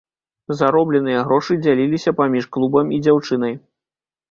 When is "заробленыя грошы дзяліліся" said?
0.61-2.15